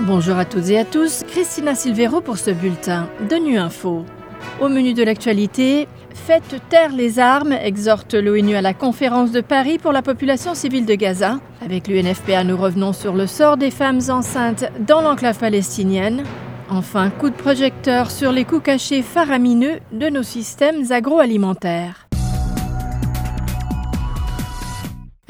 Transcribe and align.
Bonjour 0.00 0.36
à 0.36 0.44
toutes 0.44 0.70
et 0.70 0.78
à 0.78 0.84
tous, 0.84 1.22
Christina 1.28 1.74
Silvero 1.74 2.20
pour 2.20 2.36
ce 2.36 2.50
bulletin 2.50 3.08
de 3.30 3.36
Nu 3.36 3.58
Info. 3.58 4.04
Au 4.60 4.68
menu 4.68 4.92
de 4.92 5.04
l'actualité, 5.04 5.86
Faites 6.14 6.62
taire 6.68 6.92
les 6.92 7.18
armes, 7.18 7.52
exhorte 7.52 8.14
l'ONU 8.14 8.54
à 8.54 8.62
la 8.62 8.72
conférence 8.72 9.30
de 9.30 9.40
Paris 9.40 9.78
pour 9.78 9.92
la 9.92 10.00
population 10.00 10.54
civile 10.54 10.86
de 10.86 10.94
Gaza. 10.94 11.38
Avec 11.60 11.86
l'UNFPA, 11.86 12.44
nous 12.44 12.56
revenons 12.56 12.92
sur 12.92 13.14
le 13.14 13.26
sort 13.26 13.56
des 13.56 13.70
femmes 13.70 14.00
enceintes 14.08 14.64
dans 14.80 15.02
l'enclave 15.02 15.38
palestinienne. 15.38 16.22
Enfin, 16.70 17.10
coup 17.10 17.30
de 17.30 17.34
projecteur 17.34 18.10
sur 18.10 18.32
les 18.32 18.44
coûts 18.44 18.60
cachés 18.60 19.02
faramineux 19.02 19.80
de 19.92 20.08
nos 20.08 20.22
systèmes 20.22 20.90
agroalimentaires. 20.90 22.03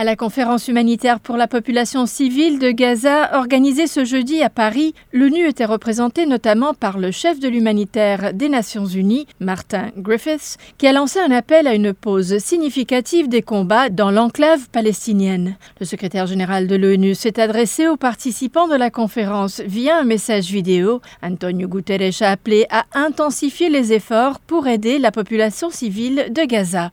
À 0.04 0.12
la 0.12 0.16
conférence 0.16 0.68
humanitaire 0.68 1.18
pour 1.18 1.38
la 1.38 1.48
population 1.48 2.04
civile 2.04 2.58
de 2.58 2.70
Gaza 2.72 3.38
organisée 3.38 3.86
ce 3.86 4.04
jeudi 4.04 4.42
à 4.42 4.50
Paris, 4.50 4.92
l'ONU 5.14 5.48
était 5.48 5.64
représentée 5.64 6.26
notamment 6.26 6.74
par 6.74 6.98
le 6.98 7.10
chef 7.10 7.40
de 7.40 7.48
l'humanitaire 7.48 8.34
des 8.34 8.50
Nations 8.50 8.84
Unies, 8.84 9.26
Martin 9.40 9.92
Griffiths, 9.96 10.58
qui 10.76 10.86
a 10.86 10.92
lancé 10.92 11.20
un 11.20 11.30
appel 11.30 11.66
à 11.66 11.74
une 11.74 11.94
pause 11.94 12.36
significative 12.36 13.30
des 13.30 13.40
combats 13.40 13.88
dans 13.88 14.10
l'enclave 14.10 14.68
palestinienne. 14.68 15.56
Le 15.80 15.86
secrétaire 15.86 16.26
général 16.26 16.66
de 16.66 16.76
l'ONU 16.76 17.14
s'est 17.14 17.40
adressé 17.40 17.88
aux 17.88 17.96
participants 17.96 18.68
de 18.68 18.76
la 18.76 18.90
conférence 18.90 19.60
via 19.60 19.96
un 19.96 20.04
message 20.04 20.50
vidéo. 20.50 21.00
Antonio 21.22 21.66
Guterres 21.66 22.20
a 22.20 22.32
appelé 22.32 22.66
à 22.68 22.84
intensifier 22.92 23.70
les 23.70 23.94
efforts 23.94 24.38
pour 24.40 24.66
aider 24.66 24.98
la 24.98 25.12
population 25.12 25.70
civile 25.70 26.26
de 26.28 26.44
Gaza. 26.44 26.90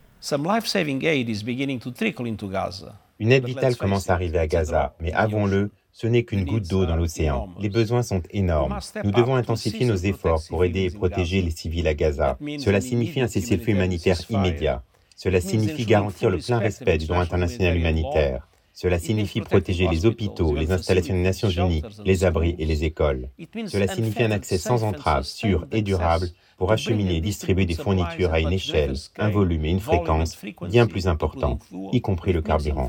Une 3.20 3.32
aide 3.32 3.46
vitale 3.46 3.76
commence 3.76 4.10
à 4.10 4.14
arriver 4.14 4.38
à 4.38 4.48
Gaza, 4.48 4.96
mais 5.00 5.12
avons-le, 5.14 5.72
ce 5.92 6.08
n'est 6.08 6.24
qu'une 6.24 6.46
goutte 6.46 6.70
d'eau 6.70 6.86
dans 6.86 6.96
l'océan. 6.96 7.50
Les 7.60 7.70
besoins 7.70 8.04
sont 8.04 8.22
énormes. 8.30 8.78
Nous 9.04 9.12
devons 9.12 9.36
intensifier 9.36 9.86
nos 9.86 9.96
efforts 9.96 10.44
pour 10.48 10.64
aider 10.64 10.84
et 10.84 10.90
protéger 10.92 11.42
les 11.42 11.52
civils 11.52 11.88
à 11.88 11.94
Gaza. 11.94 12.38
Cela 12.60 12.82
signifie 12.82 13.22
un 13.22 13.28
cessez-le-feu 13.28 13.72
humanitaire 13.72 14.18
immédiat. 14.30 14.84
Cela 15.16 15.42
signifie 15.42 15.86
garantir 15.86 16.30
le 16.30 16.38
plein 16.38 16.60
respect 16.60 16.98
du 16.98 17.08
droit 17.08 17.20
international 17.20 17.78
humanitaire. 17.78 18.48
Cela 18.74 19.00
signifie 19.00 19.42
protéger 19.42 19.88
les 19.88 20.06
hôpitaux, 20.06 20.56
les 20.56 20.72
installations 20.72 21.14
des 21.14 21.22
Nations 21.22 21.50
Unies, 21.50 21.84
les 22.06 22.24
abris 22.24 22.56
et 22.58 22.66
les 22.66 22.84
écoles. 22.84 23.30
Cela 23.68 23.88
signifie 23.88 24.24
un 24.24 24.32
accès 24.32 24.58
sans 24.58 24.84
entrave, 24.84 25.24
sûr 25.24 25.68
et 25.72 25.82
durable 25.82 26.28
pour 26.58 26.72
acheminer 26.72 27.18
et 27.18 27.22
distribuer 27.22 27.66
des 27.66 27.74
fournitures 27.74 28.34
à 28.34 28.40
une 28.40 28.52
échelle, 28.52 28.94
un 29.18 29.30
volume 29.30 29.66
et 29.66 29.72
une 29.72 29.80
fréquence 29.80 30.38
bien 30.70 30.86
plus 30.86 31.08
importants, 31.08 31.58
y 31.92 32.02
compris 32.02 32.34
le 32.34 32.42
carburant. 32.42 32.88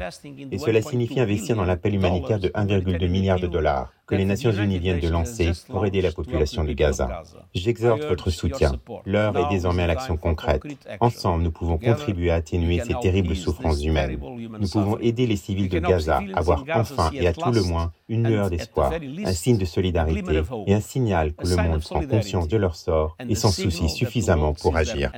Et 0.50 0.58
cela 0.58 0.82
signifie 0.82 1.20
investir 1.20 1.56
dans 1.56 1.64
l'appel 1.64 1.94
humanitaire 1.94 2.38
de 2.38 2.48
1,2 2.48 3.08
milliard 3.08 3.40
de 3.40 3.46
dollars 3.46 3.92
que 4.12 4.16
les 4.16 4.24
Nations 4.26 4.52
Unies 4.52 4.78
viennent 4.78 5.00
de 5.00 5.08
lancer 5.08 5.52
pour 5.68 5.86
aider 5.86 6.02
la 6.02 6.12
population 6.12 6.64
de 6.64 6.72
Gaza. 6.74 7.22
J'exhorte 7.54 8.04
votre 8.04 8.28
soutien. 8.28 8.72
L'heure 9.06 9.36
est 9.38 9.48
désormais 9.50 9.84
à 9.84 9.86
l'action 9.86 10.18
concrète. 10.18 10.62
Ensemble, 11.00 11.44
nous 11.44 11.50
pouvons 11.50 11.78
contribuer 11.78 12.30
à 12.30 12.36
atténuer 12.36 12.80
ces 12.80 12.94
terribles 13.00 13.34
souffrances 13.34 13.82
humaines. 13.82 14.18
Nous 14.60 14.68
pouvons 14.68 14.98
aider 14.98 15.26
les 15.26 15.36
civils 15.36 15.70
de 15.70 15.78
Gaza 15.78 16.20
à 16.34 16.40
voir 16.42 16.64
enfin 16.74 17.10
et 17.14 17.26
à 17.26 17.32
tout 17.32 17.52
le 17.52 17.62
moins 17.62 17.92
une 18.08 18.28
lueur 18.28 18.50
d'espoir, 18.50 18.92
un 18.92 19.32
signe 19.32 19.56
de 19.56 19.64
solidarité 19.64 20.42
et 20.66 20.74
un 20.74 20.80
signal 20.80 21.32
que 21.32 21.46
le 21.46 21.56
monde 21.56 21.80
prend 21.80 22.06
conscience 22.06 22.48
de 22.48 22.58
leur 22.58 22.76
sort 22.76 23.16
et 23.26 23.34
s'en 23.34 23.50
soucie 23.50 23.88
suffisamment 23.88 24.52
pour 24.52 24.76
agir. 24.76 25.10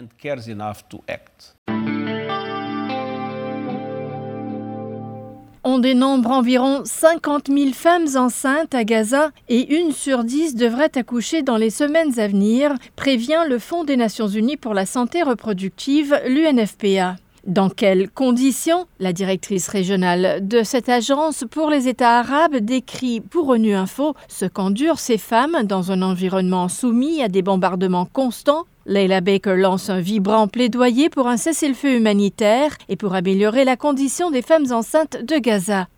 On 5.75 5.81
dénombre 5.81 6.31
environ 6.31 6.83
50 6.85 7.49
000 7.49 7.73
femmes 7.73 8.07
enceintes 8.15 8.77
à 8.77 8.85
Gaza 8.85 9.33
et 9.49 9.75
une 9.77 9.91
sur 9.91 10.23
dix 10.23 10.55
devrait 10.55 10.97
accoucher 10.97 11.43
dans 11.43 11.57
les 11.57 11.71
semaines 11.71 12.17
à 12.21 12.29
venir, 12.29 12.73
prévient 12.95 13.41
le 13.49 13.59
Fonds 13.59 13.83
des 13.83 13.97
Nations 13.97 14.29
Unies 14.29 14.57
pour 14.57 14.73
la 14.73 14.87
santé 14.87 15.25
reproductive, 15.25 16.17
l'UNFPA. 16.29 17.17
Dans 17.45 17.71
quelles 17.71 18.09
conditions 18.09 18.87
La 19.01 19.13
directrice 19.13 19.67
régionale 19.67 20.47
de 20.47 20.63
cette 20.63 20.89
agence 20.89 21.45
pour 21.51 21.71
les 21.71 21.89
États 21.89 22.21
arabes 22.21 22.59
décrit 22.59 23.21
pour 23.21 23.49
ONU 23.49 23.75
Info 23.75 24.15
ce 24.29 24.45
qu'endurent 24.45 25.01
ces 25.01 25.19
femmes 25.19 25.65
dans 25.65 25.91
un 25.91 26.03
environnement 26.03 26.69
soumis 26.69 27.21
à 27.21 27.27
des 27.27 27.43
bombardements 27.43 28.07
constants 28.07 28.65
Leila 28.87 29.21
Baker 29.23 29.57
lance 29.57 29.89
un 29.89 30.01
vibrant 30.01 30.47
plaidoyer 30.47 31.09
pour 31.09 31.27
un 31.29 31.39
cessez-le-feu 31.39 31.97
humanitaire 31.97 32.77
et 32.89 32.97
pour 32.97 33.15
améliorer 33.15 33.65
la 33.65 33.77
condition 33.77 34.31
des 34.31 34.43
femmes 34.43 34.73
enceintes 34.73 35.17
de 35.25 35.39
Gaza. 35.39 35.89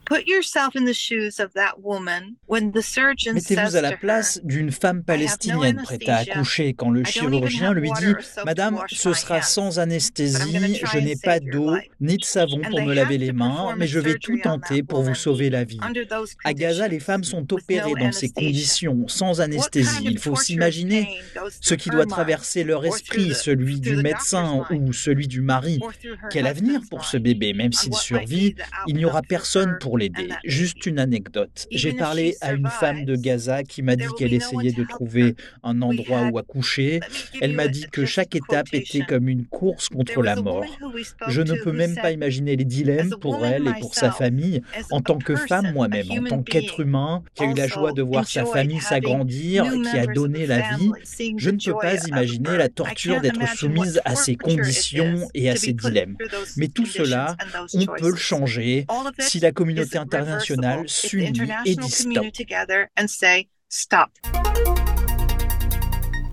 Mettez-vous 3.32 3.76
à 3.76 3.80
la 3.80 3.96
place 3.96 4.40
d'une 4.44 4.70
femme 4.70 5.02
palestinienne 5.02 5.82
prête 5.82 6.08
à 6.08 6.18
accoucher 6.18 6.74
quand 6.74 6.90
le 6.90 7.04
chirurgien 7.04 7.72
lui 7.72 7.90
dit 7.98 8.14
Madame, 8.44 8.80
ce 8.88 9.12
sera 9.12 9.42
sans 9.42 9.78
anesthésie, 9.78 10.80
je 10.92 10.98
n'ai 10.98 11.16
pas 11.16 11.40
d'eau 11.40 11.76
ni 12.00 12.16
de 12.18 12.24
savon 12.24 12.60
pour 12.70 12.82
me 12.82 12.94
laver 12.94 13.18
les 13.18 13.32
mains, 13.32 13.74
mais 13.76 13.86
je 13.86 13.98
vais 13.98 14.14
tout 14.14 14.38
tenter 14.42 14.82
pour 14.82 15.02
vous 15.02 15.14
sauver 15.14 15.50
la 15.50 15.64
vie. 15.64 15.80
À 16.44 16.54
Gaza, 16.54 16.88
les 16.88 17.00
femmes 17.00 17.24
sont 17.24 17.52
opérées 17.52 17.94
dans 17.98 18.12
ces 18.12 18.28
conditions, 18.28 19.08
sans 19.08 19.40
anesthésie. 19.40 20.04
Il 20.04 20.18
faut 20.18 20.36
s'imaginer 20.36 21.08
ce 21.60 21.74
qui 21.74 21.90
doit 21.90 22.06
traverser 22.06 22.64
leur 22.64 22.84
esprit, 22.84 23.34
celui 23.34 23.80
du 23.80 23.96
médecin 23.96 24.64
ou 24.70 24.92
celui 24.92 25.26
du 25.26 25.40
mari. 25.40 25.80
Quel 26.30 26.46
avenir 26.46 26.80
pour 26.90 27.04
ce 27.04 27.16
bébé? 27.16 27.52
Même 27.52 27.72
s'il 27.72 27.94
survit, 27.94 28.54
il 28.86 28.96
n'y 28.96 29.04
aura 29.04 29.22
personne 29.22 29.76
pour 29.80 29.95
l'aider. 29.96 30.28
Juste 30.44 30.86
une 30.86 30.98
anecdote. 30.98 31.66
J'ai 31.70 31.92
parlé 31.92 32.36
à 32.40 32.52
une 32.52 32.68
femme 32.68 33.04
de 33.04 33.16
Gaza 33.16 33.62
qui 33.62 33.82
m'a 33.82 33.96
dit 33.96 34.06
qu'elle 34.18 34.34
essayait 34.34 34.72
de 34.72 34.84
trouver 34.84 35.34
un 35.62 35.82
endroit 35.82 36.28
où 36.30 36.38
accoucher. 36.38 37.00
Elle 37.40 37.52
m'a 37.52 37.68
dit 37.68 37.86
que 37.90 38.04
chaque 38.04 38.34
étape 38.34 38.68
était 38.72 39.02
comme 39.02 39.28
une 39.28 39.44
course 39.46 39.88
contre 39.88 40.22
la 40.22 40.36
mort. 40.36 40.64
Je 41.28 41.42
ne 41.42 41.54
peux 41.62 41.72
même 41.72 41.96
pas 41.96 42.12
imaginer 42.12 42.56
les 42.56 42.64
dilemmes 42.64 43.14
pour 43.20 43.44
elle 43.44 43.66
et 43.66 43.80
pour 43.80 43.94
sa 43.94 44.10
famille 44.10 44.62
en 44.90 45.00
tant 45.00 45.18
que 45.18 45.36
femme 45.36 45.72
moi-même, 45.72 46.10
en 46.10 46.24
tant 46.24 46.42
qu'être 46.42 46.80
humain 46.80 47.22
qui 47.34 47.44
a 47.44 47.50
eu 47.50 47.54
la 47.54 47.66
joie 47.66 47.92
de 47.92 48.02
voir 48.02 48.26
sa 48.28 48.44
famille 48.44 48.80
s'agrandir, 48.80 49.64
qui 49.90 49.98
a 49.98 50.06
donné 50.06 50.46
la 50.46 50.76
vie. 50.76 50.90
Je 51.36 51.50
ne 51.50 51.58
peux 51.58 51.78
pas 51.80 51.94
imaginer 52.06 52.56
la 52.56 52.68
torture 52.68 53.20
d'être 53.20 53.48
soumise 53.56 54.00
à 54.04 54.14
ces 54.14 54.36
conditions 54.36 55.28
et 55.34 55.50
à 55.50 55.56
ces 55.56 55.72
dilemmes. 55.72 56.16
Mais 56.56 56.68
tout 56.68 56.86
cela, 56.86 57.36
on 57.74 57.86
peut 57.86 58.10
le 58.10 58.16
changer 58.16 58.86
si 59.18 59.40
la 59.40 59.52
communauté 59.52 59.85
internationale 59.94 60.88
s'unit 60.88 61.32
et 61.64 61.76
dit 61.76 61.90
stop. 63.68 64.08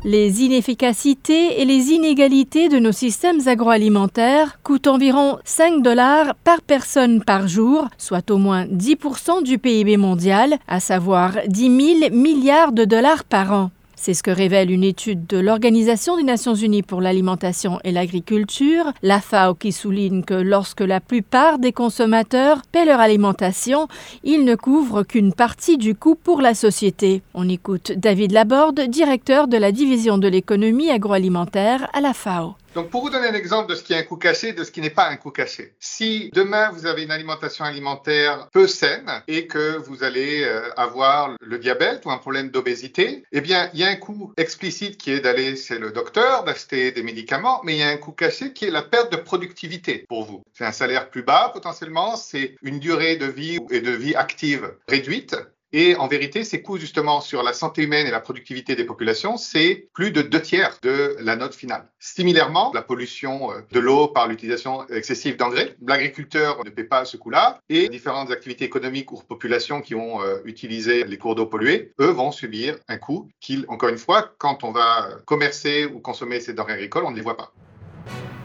Les 0.05 0.41
inefficacités 0.41 1.61
et 1.61 1.65
les 1.65 1.91
inégalités 1.91 2.67
de 2.67 2.77
nos 2.77 2.91
systèmes 2.91 3.47
agroalimentaires 3.47 4.61
coûtent 4.61 4.87
environ 4.87 5.39
5 5.45 5.81
dollars 5.81 6.35
par 6.43 6.61
personne 6.61 7.23
par 7.23 7.47
jour, 7.47 7.87
soit 7.97 8.29
au 8.29 8.37
moins 8.37 8.65
10% 8.65 9.43
du 9.43 9.59
PIB 9.59 9.95
mondial, 9.95 10.57
à 10.67 10.81
savoir 10.81 11.37
10 11.47 11.99
000 12.09 12.11
milliards 12.11 12.73
de 12.73 12.83
dollars 12.83 13.23
par 13.23 13.53
an. 13.53 13.71
C'est 14.05 14.13
ce 14.13 14.21
que 14.21 14.31
révèle 14.31 14.69
une 14.69 14.83
étude 14.83 15.27
de 15.27 15.37
l'Organisation 15.37 16.17
des 16.17 16.23
Nations 16.23 16.55
Unies 16.55 16.81
pour 16.81 16.99
l'alimentation 16.99 17.79
et 17.85 17.93
l'agriculture, 17.93 18.91
la 19.01 19.21
FAO, 19.21 19.53
qui 19.53 19.71
souligne 19.71 20.23
que 20.23 20.33
lorsque 20.33 20.81
la 20.81 20.99
plupart 20.99 21.57
des 21.57 21.71
consommateurs 21.71 22.63
paient 22.69 22.83
leur 22.83 22.99
alimentation, 22.99 23.87
ils 24.25 24.43
ne 24.43 24.55
couvrent 24.55 25.03
qu'une 25.03 25.31
partie 25.31 25.77
du 25.77 25.95
coût 25.95 26.15
pour 26.15 26.41
la 26.41 26.53
société. 26.53 27.21
On 27.33 27.47
écoute 27.47 27.93
David 27.95 28.33
Laborde, 28.33 28.81
directeur 28.89 29.47
de 29.47 29.55
la 29.55 29.71
division 29.71 30.17
de 30.17 30.27
l'économie 30.27 30.89
agroalimentaire 30.89 31.87
à 31.93 32.01
la 32.01 32.13
FAO. 32.13 32.55
Donc, 32.75 32.89
pour 32.89 33.01
vous 33.01 33.11
donner 33.11 33.27
un 33.27 33.33
exemple 33.35 33.69
de 33.69 33.75
ce 33.75 33.83
qui 33.83 33.93
est 33.93 33.97
un 33.97 34.03
coût 34.03 34.17
caché, 34.17 34.51
de 34.51 34.63
ce 34.63 34.71
qui 34.71 34.81
n'est 34.81 34.89
pas 34.89 35.07
un 35.07 35.15
coût 35.15 35.29
caché. 35.29 35.75
Si 35.79 36.31
demain 36.33 36.71
vous 36.71 36.87
avez 36.87 37.03
une 37.03 37.11
alimentation 37.11 37.65
alimentaire 37.65 38.49
peu 38.51 38.65
saine 38.65 39.11
et 39.27 39.45
que 39.45 39.77
vous 39.77 40.03
allez 40.03 40.43
euh, 40.43 40.73
avoir 40.75 41.35
le 41.39 41.59
diabète 41.59 42.03
ou 42.05 42.11
un 42.11 42.17
problème 42.17 42.49
d'obésité, 42.49 43.25
eh 43.31 43.41
bien, 43.41 43.69
il 43.73 43.79
y 43.79 43.83
a 43.83 43.89
un 43.89 43.95
coût 43.95 44.33
explicite 44.37 44.97
qui 44.97 45.11
est 45.11 45.19
d'aller 45.19 45.55
chez 45.55 45.77
le 45.77 45.91
docteur, 45.91 46.45
d'acheter 46.45 46.91
des 46.91 47.03
médicaments, 47.03 47.61
mais 47.63 47.75
il 47.75 47.79
y 47.79 47.83
a 47.83 47.89
un 47.89 47.97
coût 47.97 48.11
caché 48.11 48.53
qui 48.53 48.65
est 48.65 48.71
la 48.71 48.81
perte 48.81 49.11
de 49.11 49.17
productivité 49.17 50.05
pour 50.09 50.25
vous. 50.25 50.43
C'est 50.53 50.65
un 50.65 50.71
salaire 50.71 51.11
plus 51.11 51.23
bas 51.23 51.51
potentiellement, 51.53 52.15
c'est 52.15 52.55
une 52.63 52.79
durée 52.79 53.17
de 53.17 53.27
vie 53.27 53.59
et 53.69 53.81
de 53.81 53.91
vie 53.91 54.15
active 54.15 54.73
réduite 54.87 55.35
et 55.73 55.95
en 55.95 56.07
vérité, 56.07 56.43
ces 56.43 56.61
coûts 56.61 56.77
justement 56.77 57.19
sur 57.19 57.41
la 57.41 57.51
santé 57.51 57.81
humaine 57.83 58.05
et 58.05 58.11
la 58.11 58.19
productivité 58.19 58.75
des 58.75 58.85
populations, 58.85 59.37
c'est 59.37 59.87
plus 59.93 60.11
de 60.11 60.21
deux 60.21 60.41
tiers 60.41 60.77
de 60.83 61.17
la 61.19 61.35
note 61.35 61.55
finale. 61.55 61.89
Similairement, 61.99 62.71
la 62.75 62.83
pollution 62.83 63.51
euh, 63.51 63.55
de 63.71 63.79
l'eau 63.79 64.07
par 64.07 64.27
l'utilisation 64.27 64.87
excessive 64.89 65.35
d'engrais, 65.35 65.75
l'agriculteur 65.85 66.63
ne 66.63 66.69
paie 66.69 66.83
pas 66.83 67.05
ce 67.05 67.17
coût-là 67.17 67.59
et 67.69 67.89
différentes 67.89 68.31
activités 68.31 68.65
économiques 68.65 69.11
ou 69.11 69.17
populations 69.17 69.81
qui 69.81 69.95
ont 69.95 70.21
euh, 70.21 70.37
utilisé 70.45 71.03
les 71.05 71.17
cours 71.17 71.33
d'eau 71.33 71.47
pollués, 71.47 71.91
eux 71.99 72.11
vont 72.11 72.31
subir 72.31 72.77
un 72.87 72.97
coût 72.97 73.27
qu'ils, 73.41 73.65
encore 73.67 73.89
une 73.89 73.97
fois, 73.97 74.31
quand 74.37 74.63
on 74.63 74.71
va 74.71 75.09
commercer 75.25 75.85
ou 75.85 75.99
consommer 75.99 76.39
ces 76.39 76.53
denrées 76.53 76.73
agricoles, 76.73 77.03
on 77.05 77.11
ne 77.11 77.15
les 77.15 77.21
voit 77.23 77.37
pas. 77.37 77.51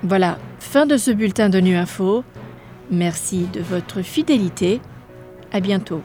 Voilà, 0.02 0.38
fin 0.60 0.86
de 0.86 0.96
ce 0.96 1.10
bulletin 1.10 1.50
de 1.50 1.58
Nu 1.58 1.76
Info. 1.76 2.24
Merci 2.90 3.46
de 3.52 3.60
votre 3.60 4.00
fidélité. 4.02 4.80
À 5.52 5.60
bientôt. 5.60 6.02